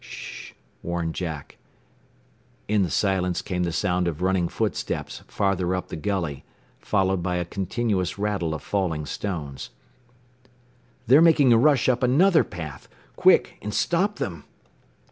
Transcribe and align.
"Sh!" 0.03 0.53
warned 0.81 1.13
Jack. 1.13 1.59
In 2.67 2.81
the 2.81 2.89
silence 2.89 3.43
came 3.43 3.61
the 3.61 3.71
sound 3.71 4.07
of 4.07 4.23
running 4.23 4.47
footsteps 4.47 5.21
farther 5.27 5.75
up 5.75 5.89
the 5.89 5.95
gully, 5.95 6.43
followed 6.79 7.21
by 7.21 7.35
a 7.35 7.45
continuous 7.45 8.17
rattle 8.17 8.55
of 8.55 8.63
falling 8.63 9.05
stones. 9.05 9.69
"They're 11.05 11.21
making 11.21 11.53
a 11.53 11.57
rush 11.59 11.87
up 11.87 12.01
another 12.01 12.43
path. 12.43 12.89
Quick, 13.15 13.59
and 13.61 13.71
stop 13.75 14.15
them!" 14.15 14.45